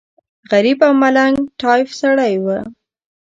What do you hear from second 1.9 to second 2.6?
سړی و.